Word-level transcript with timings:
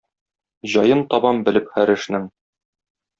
Җаен 0.75 1.03
табам 1.13 1.43
белеп 1.49 1.69
һәр 1.77 1.93
эшнең. 1.99 2.25